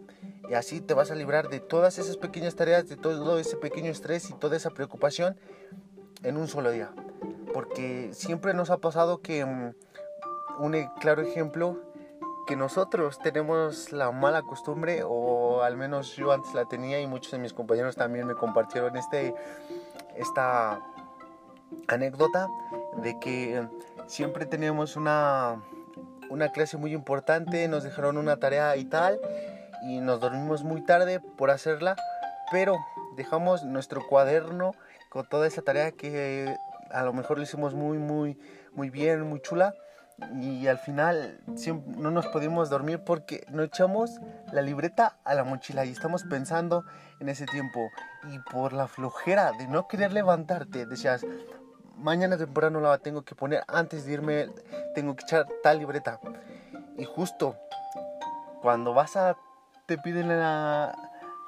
Y 0.49 0.55
así 0.55 0.81
te 0.81 0.93
vas 0.93 1.09
a 1.09 1.15
librar 1.15 1.47
de 1.47 1.61
todas 1.61 1.99
esas 1.99 2.17
pequeñas 2.17 2.55
tareas, 2.55 2.89
de 2.89 2.97
todo 2.97 3.39
ese 3.39 3.55
pequeño 3.55 3.89
estrés 3.89 4.29
y 4.29 4.33
toda 4.33 4.57
esa 4.57 4.71
preocupación 4.71 5.37
en 6.23 6.35
un 6.35 6.49
solo 6.49 6.71
día. 6.71 6.91
Porque 7.53 8.09
siempre 8.11 8.53
nos 8.53 8.69
ha 8.69 8.79
pasado 8.79 9.21
que 9.21 9.45
mm, 9.45 9.73
un 10.59 10.75
e, 10.75 10.91
claro 10.99 11.21
ejemplo 11.21 11.86
que 12.47 12.55
nosotros 12.55 13.19
tenemos 13.19 13.91
la 13.91 14.09
mala 14.11 14.41
costumbre, 14.41 15.03
o 15.05 15.61
al 15.61 15.75
menos 15.75 16.15
yo 16.15 16.31
antes 16.31 16.53
la 16.53 16.65
tenía 16.65 16.99
y 17.01 17.05
muchos 17.05 17.33
de 17.33 17.39
mis 17.39 17.53
compañeros 17.53 17.95
también 17.95 18.25
me 18.25 18.35
compartieron 18.35 18.95
este, 18.95 19.35
esta 20.15 20.79
anécdota 21.87 22.47
de 23.03 23.19
que 23.19 23.67
siempre 24.07 24.45
teníamos 24.45 24.95
una, 24.95 25.61
una 26.29 26.49
clase 26.49 26.77
muy 26.77 26.93
importante, 26.93 27.67
nos 27.67 27.83
dejaron 27.83 28.17
una 28.17 28.37
tarea 28.37 28.77
y 28.77 28.85
tal, 28.85 29.19
y 29.83 29.99
nos 29.99 30.21
dormimos 30.21 30.63
muy 30.63 30.81
tarde 30.85 31.19
por 31.19 31.51
hacerla, 31.51 31.97
pero 32.49 32.77
dejamos 33.17 33.65
nuestro 33.65 34.07
cuaderno 34.07 34.71
con 35.09 35.27
toda 35.27 35.47
esa 35.47 35.61
tarea 35.61 35.91
que 35.91 36.55
a 36.91 37.03
lo 37.03 37.11
mejor 37.11 37.37
lo 37.37 37.43
hicimos 37.43 37.73
muy, 37.73 37.97
muy, 37.97 38.39
muy 38.73 38.89
bien, 38.89 39.21
muy 39.23 39.41
chula 39.41 39.75
y 40.41 40.67
al 40.67 40.79
final 40.79 41.39
no 41.97 42.11
nos 42.11 42.27
pudimos 42.27 42.69
dormir 42.69 42.99
porque 43.05 43.45
no 43.49 43.63
echamos 43.63 44.19
la 44.51 44.61
libreta 44.61 45.19
a 45.23 45.35
la 45.35 45.43
mochila 45.43 45.85
y 45.85 45.91
estamos 45.91 46.23
pensando 46.23 46.85
en 47.19 47.29
ese 47.29 47.45
tiempo. 47.45 47.79
Y 48.31 48.39
por 48.51 48.73
la 48.73 48.87
flojera 48.87 49.51
de 49.51 49.67
no 49.67 49.87
querer 49.87 50.11
levantarte 50.11 50.85
decías 50.85 51.25
mañana 51.97 52.37
temprano 52.37 52.79
la 52.79 52.97
tengo 52.99 53.23
que 53.23 53.35
poner 53.35 53.63
antes 53.67 54.05
de 54.05 54.13
irme 54.13 54.49
tengo 54.93 55.15
que 55.15 55.23
echar 55.23 55.45
tal 55.63 55.79
libreta 55.79 56.19
y 56.95 57.05
justo 57.05 57.55
cuando 58.61 58.93
vas 58.93 59.17
a 59.17 59.35
te 59.87 59.97
piden 59.97 60.27
la, 60.27 60.95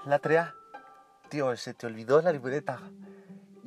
la 0.06 0.20
tarea 0.20 0.56
tío 1.30 1.56
se 1.56 1.76
te 1.76 1.86
olvidó 1.86 2.22
la 2.22 2.32
libreta 2.32 2.80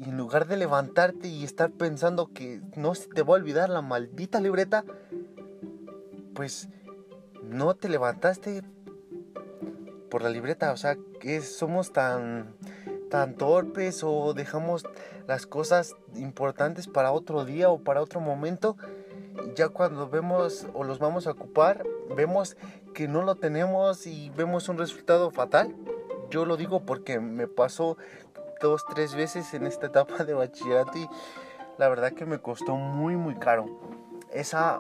en 0.05 0.17
lugar 0.17 0.47
de 0.47 0.57
levantarte 0.57 1.29
y 1.29 1.45
estar 1.45 1.71
pensando 1.71 2.33
que 2.33 2.61
no 2.77 2.95
se 2.95 3.09
te 3.09 3.23
va 3.23 3.35
a 3.35 3.41
olvidar 3.41 3.69
la 3.69 3.83
maldita 3.83 4.41
libreta, 4.41 4.85
pues 6.35 6.69
no 7.43 7.75
te 7.75 7.89
levantaste 7.89 8.63
por 10.11 10.23
la 10.23 10.31
libreta. 10.31 10.73
O 10.73 10.77
sea, 10.77 10.97
que 11.21 11.41
somos 11.41 11.93
tan, 11.93 12.55
tan 13.11 13.35
torpes 13.35 14.03
o 14.05 14.35
dejamos 14.35 14.85
las 15.27 15.47
cosas 15.47 15.95
importantes 16.15 16.89
para 16.89 17.13
otro 17.13 17.45
día 17.45 17.71
o 17.71 17.79
para 17.79 18.03
otro 18.03 18.21
momento. 18.21 18.77
Ya 19.55 19.69
cuando 19.69 20.09
vemos 20.09 20.67
o 20.75 20.85
los 20.85 20.99
vamos 20.99 21.27
a 21.27 21.33
ocupar, 21.33 21.85
vemos 22.15 22.57
que 22.95 23.09
no 23.09 23.23
lo 23.23 23.37
tenemos 23.37 24.07
y 24.07 24.31
vemos 24.31 24.69
un 24.69 24.79
resultado 24.79 25.31
fatal. 25.31 25.75
Yo 26.31 26.45
lo 26.45 26.57
digo 26.57 26.81
porque 26.81 27.21
me 27.21 27.47
pasó 27.47 27.97
dos, 28.63 28.85
tres 28.87 29.15
veces 29.15 29.53
en 29.53 29.67
esta 29.67 29.87
etapa 29.87 30.25
de 30.25 30.33
bachillerato 30.33 30.97
y 30.97 31.09
la 31.79 31.89
verdad 31.89 32.13
que 32.13 32.25
me 32.25 32.39
costó 32.39 32.77
muy, 32.77 33.17
muy 33.17 33.35
caro. 33.35 33.67
Esa 34.33 34.79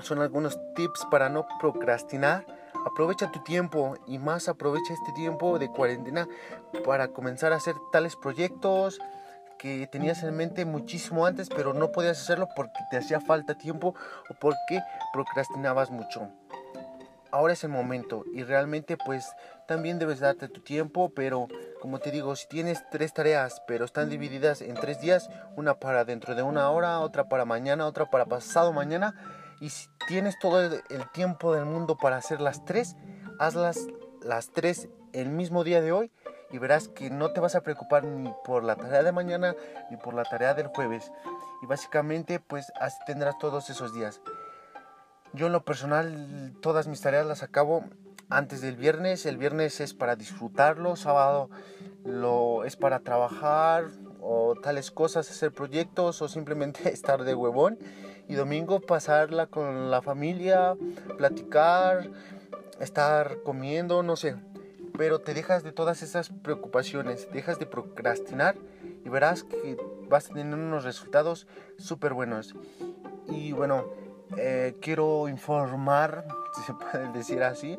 son 0.00 0.20
algunos 0.20 0.58
tips 0.74 1.06
para 1.10 1.28
no 1.28 1.46
procrastinar. 1.58 2.46
Aprovecha 2.84 3.32
tu 3.32 3.42
tiempo 3.42 3.96
y 4.06 4.18
más 4.18 4.48
aprovecha 4.48 4.92
este 4.92 5.12
tiempo 5.12 5.58
de 5.58 5.70
cuarentena 5.70 6.28
para 6.84 7.08
comenzar 7.08 7.52
a 7.52 7.56
hacer 7.56 7.74
tales 7.90 8.14
proyectos, 8.14 9.00
que 9.58 9.86
tenías 9.86 10.22
en 10.22 10.36
mente 10.36 10.64
muchísimo 10.64 11.26
antes, 11.26 11.48
pero 11.48 11.72
no 11.72 11.90
podías 11.90 12.20
hacerlo 12.20 12.48
porque 12.54 12.78
te 12.90 12.98
hacía 12.98 13.20
falta 13.20 13.56
tiempo 13.56 13.94
o 14.30 14.34
porque 14.34 14.80
procrastinabas 15.12 15.90
mucho. 15.90 16.28
Ahora 17.32 17.54
es 17.54 17.64
el 17.64 17.70
momento 17.70 18.24
y 18.32 18.44
realmente 18.44 18.96
pues 18.96 19.26
también 19.66 19.98
debes 19.98 20.20
darte 20.20 20.48
tu 20.48 20.60
tiempo, 20.60 21.10
pero 21.14 21.48
como 21.86 22.00
te 22.00 22.10
digo, 22.10 22.34
si 22.34 22.48
tienes 22.48 22.82
tres 22.90 23.12
tareas, 23.12 23.62
pero 23.64 23.84
están 23.84 24.10
divididas 24.10 24.60
en 24.60 24.74
tres 24.74 25.00
días, 25.00 25.30
una 25.54 25.78
para 25.78 26.04
dentro 26.04 26.34
de 26.34 26.42
una 26.42 26.68
hora, 26.68 26.98
otra 26.98 27.28
para 27.28 27.44
mañana, 27.44 27.86
otra 27.86 28.10
para 28.10 28.24
pasado 28.24 28.72
mañana, 28.72 29.14
y 29.60 29.70
si 29.70 29.86
tienes 30.08 30.36
todo 30.40 30.64
el, 30.64 30.82
tiempo 31.12 31.54
del 31.54 31.64
mundo 31.64 31.96
para 31.96 32.16
hacer 32.16 32.40
las 32.40 32.64
tres, 32.64 32.96
hazlas 33.38 33.86
las 34.20 34.50
tres 34.50 34.88
el 35.12 35.28
mismo 35.28 35.62
día 35.62 35.80
de 35.80 35.92
hoy 35.92 36.10
y 36.50 36.58
verás 36.58 36.88
que 36.88 37.08
no 37.08 37.32
te 37.32 37.38
vas 37.38 37.54
a 37.54 37.60
preocupar 37.60 38.02
ni 38.02 38.34
por 38.44 38.64
la 38.64 38.74
tarea 38.74 39.04
de 39.04 39.12
mañana 39.12 39.54
ni 39.88 39.96
por 39.96 40.12
la 40.12 40.24
tarea 40.24 40.54
del 40.54 40.66
jueves. 40.66 41.12
Y 41.62 41.66
básicamente 41.66 42.40
pues 42.40 42.72
así 42.80 42.98
tendrás 43.06 43.38
todos 43.38 43.70
esos 43.70 43.94
días. 43.94 44.20
Yo 45.34 45.46
en 45.46 45.52
lo 45.52 45.64
personal 45.64 46.52
todas 46.60 46.88
mis 46.88 47.00
tareas 47.00 47.26
las 47.26 47.44
acabo 47.44 47.84
antes 48.28 48.60
del 48.60 48.76
viernes. 48.76 49.26
El 49.26 49.38
viernes 49.38 49.80
es 49.80 49.94
para 49.94 50.16
disfrutarlo, 50.16 50.96
sábado 50.96 51.50
lo 52.04 52.64
es 52.64 52.76
para 52.76 53.00
trabajar 53.00 53.86
o 54.20 54.54
tales 54.54 54.90
cosas, 54.90 55.30
hacer 55.30 55.52
proyectos 55.52 56.22
o 56.22 56.28
simplemente 56.28 56.88
estar 56.92 57.24
de 57.24 57.34
huevón. 57.34 57.78
Y 58.28 58.34
domingo 58.34 58.80
pasarla 58.80 59.46
con 59.46 59.90
la 59.90 60.02
familia, 60.02 60.74
platicar, 61.16 62.10
estar 62.80 63.42
comiendo, 63.44 64.02
no 64.02 64.16
sé 64.16 64.36
pero 64.96 65.20
te 65.20 65.34
dejas 65.34 65.62
de 65.62 65.72
todas 65.72 66.02
esas 66.02 66.30
preocupaciones, 66.30 67.28
dejas 67.32 67.58
de 67.58 67.66
procrastinar 67.66 68.56
y 69.04 69.08
verás 69.08 69.42
que 69.44 69.76
vas 70.08 70.30
a 70.30 70.34
tener 70.34 70.54
unos 70.54 70.84
resultados 70.84 71.46
súper 71.78 72.14
buenos. 72.14 72.54
Y 73.28 73.52
bueno, 73.52 73.84
eh, 74.36 74.76
quiero 74.80 75.28
informar, 75.28 76.26
si 76.56 76.62
se 76.62 76.74
puede 76.74 77.12
decir 77.12 77.42
así, 77.42 77.78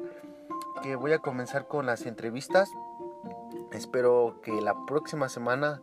que 0.82 0.96
voy 0.96 1.14
a 1.14 1.20
comenzar 1.20 1.68
con 1.68 1.86
las 1.86 2.06
entrevistas. 2.06 2.70
Espero 3.72 4.40
que 4.44 4.62
la 4.62 4.76
próxima 4.86 5.30
semana, 5.30 5.82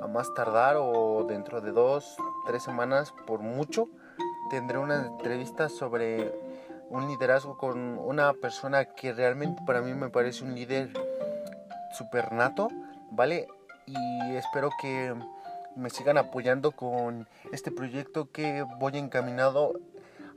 a 0.00 0.06
más 0.06 0.32
tardar 0.34 0.76
o 0.78 1.24
dentro 1.28 1.60
de 1.60 1.72
dos, 1.72 2.16
tres 2.46 2.62
semanas 2.62 3.12
por 3.26 3.40
mucho, 3.40 3.88
tendré 4.50 4.78
una 4.78 5.06
entrevista 5.06 5.68
sobre 5.68 6.32
un 6.88 7.08
liderazgo 7.08 7.58
con 7.58 7.98
una 7.98 8.32
persona 8.34 8.84
que 8.84 9.12
realmente 9.12 9.62
para 9.66 9.80
mí 9.80 9.92
me 9.94 10.08
parece 10.08 10.44
un 10.44 10.54
líder 10.54 10.92
super 11.96 12.32
nato, 12.32 12.68
¿vale? 13.10 13.48
Y 13.86 14.34
espero 14.34 14.70
que 14.80 15.14
me 15.76 15.90
sigan 15.90 16.18
apoyando 16.18 16.72
con 16.72 17.28
este 17.52 17.70
proyecto 17.70 18.30
que 18.30 18.64
voy 18.78 18.96
encaminado 18.96 19.72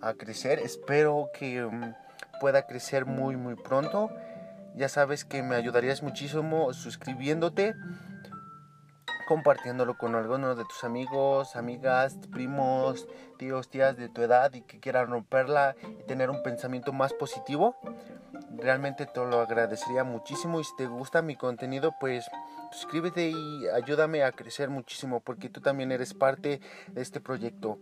a 0.01 0.13
crecer. 0.13 0.59
Espero 0.59 1.29
que 1.37 1.61
mm, 1.63 1.93
pueda 2.39 2.65
crecer 2.65 3.05
muy 3.05 3.35
muy 3.35 3.55
pronto. 3.55 4.09
Ya 4.75 4.89
sabes 4.89 5.25
que 5.25 5.43
me 5.43 5.55
ayudarías 5.55 6.03
muchísimo 6.03 6.73
suscribiéndote 6.73 7.75
compartiéndolo 9.29 9.95
con 9.95 10.15
algunos 10.15 10.57
de 10.57 10.65
tus 10.65 10.83
amigos, 10.83 11.55
amigas, 11.55 12.17
primos, 12.31 13.07
tíos, 13.37 13.69
tías 13.69 13.95
de 13.95 14.09
tu 14.09 14.23
edad 14.23 14.51
y 14.55 14.61
que 14.61 14.79
quieran 14.79 15.11
romperla 15.11 15.75
y 15.83 16.03
tener 16.07 16.31
un 16.31 16.41
pensamiento 16.41 16.93
más 16.93 17.13
positivo. 17.13 17.75
Realmente 18.57 19.05
te 19.05 19.19
lo 19.23 19.39
agradecería 19.39 20.03
muchísimo 20.03 20.59
y 20.59 20.63
si 20.63 20.75
te 20.77 20.87
gusta 20.87 21.21
mi 21.21 21.35
contenido 21.35 21.93
pues 21.99 22.25
suscríbete 22.71 23.29
y 23.29 23.67
ayúdame 23.67 24.23
a 24.23 24.31
crecer 24.31 24.71
muchísimo 24.71 25.19
porque 25.19 25.47
tú 25.47 25.61
también 25.61 25.91
eres 25.91 26.15
parte 26.15 26.59
de 26.87 27.01
este 27.03 27.19
proyecto. 27.19 27.77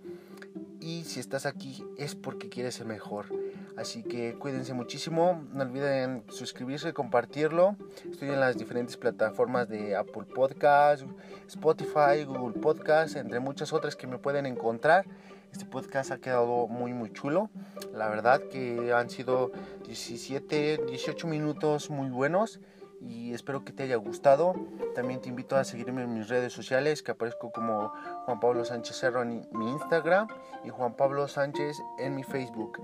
Y 0.81 1.05
si 1.05 1.21
estás 1.21 1.45
aquí 1.45 1.81
es 1.97 2.13
porque 2.13 2.49
quieres 2.49 2.75
ser 2.75 2.87
mejor. 2.87 3.27
Así 3.77 4.01
que 4.01 4.33
cuídense 4.33 4.73
muchísimo. 4.73 5.43
No 5.53 5.63
olviden 5.63 6.23
suscribirse, 6.29 6.93
compartirlo. 6.93 7.75
Estoy 8.09 8.29
en 8.29 8.39
las 8.39 8.57
diferentes 8.57 8.97
plataformas 8.97 9.69
de 9.69 9.95
Apple 9.95 10.23
Podcast, 10.33 11.03
Spotify, 11.47 12.23
Google 12.25 12.59
Podcast, 12.59 13.15
entre 13.15 13.39
muchas 13.39 13.73
otras 13.73 13.95
que 13.95 14.07
me 14.07 14.17
pueden 14.17 14.47
encontrar. 14.47 15.05
Este 15.51 15.65
podcast 15.65 16.11
ha 16.11 16.17
quedado 16.17 16.67
muy 16.67 16.93
muy 16.93 17.11
chulo. 17.13 17.51
La 17.93 18.09
verdad 18.09 18.41
que 18.51 18.91
han 18.93 19.11
sido 19.11 19.51
17, 19.85 20.81
18 20.87 21.27
minutos 21.27 21.91
muy 21.91 22.09
buenos 22.09 22.59
y 22.99 23.33
espero 23.33 23.63
que 23.63 23.73
te 23.73 23.83
haya 23.83 23.95
gustado. 23.97 24.55
También 24.95 25.21
te 25.21 25.29
invito 25.29 25.55
a 25.55 25.63
seguirme 25.63 26.03
en 26.03 26.13
mis 26.13 26.29
redes 26.29 26.51
sociales 26.51 27.03
que 27.03 27.11
aparezco 27.11 27.51
como 27.51 27.93
Juan 28.25 28.39
Pablo 28.39 28.65
Sánchez 28.65 28.97
Cerro 28.97 29.21
en 29.21 29.47
mi 29.51 29.69
Instagram 29.71 30.27
y 30.63 30.69
Juan 30.69 30.95
Pablo 30.95 31.27
Sánchez 31.27 31.77
en 31.99 32.15
mi 32.15 32.23
Facebook. 32.23 32.79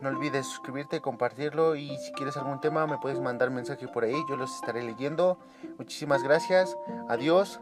No 0.00 0.08
olvides 0.08 0.46
suscribirte, 0.46 1.00
compartirlo 1.00 1.76
y 1.76 1.96
si 1.98 2.12
quieres 2.12 2.36
algún 2.36 2.60
tema 2.60 2.86
me 2.86 2.98
puedes 2.98 3.20
mandar 3.20 3.50
mensaje 3.50 3.88
por 3.88 4.04
ahí, 4.04 4.16
yo 4.28 4.36
los 4.36 4.54
estaré 4.54 4.82
leyendo. 4.82 5.38
Muchísimas 5.78 6.22
gracias, 6.22 6.76
adiós, 7.08 7.60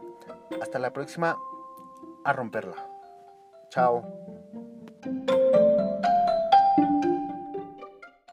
hasta 0.61 0.79
la 0.79 0.91
próxima, 0.91 1.37
a 2.23 2.33
romperla. 2.33 2.87
Chao. 3.69 4.03